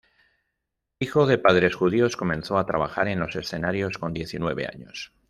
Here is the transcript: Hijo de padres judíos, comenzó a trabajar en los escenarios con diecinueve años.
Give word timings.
Hijo 0.97 1.27
de 1.27 1.37
padres 1.37 1.75
judíos, 1.75 2.17
comenzó 2.17 2.57
a 2.57 2.65
trabajar 2.65 3.07
en 3.07 3.19
los 3.19 3.35
escenarios 3.35 3.99
con 3.99 4.13
diecinueve 4.13 4.65
años. 4.67 5.13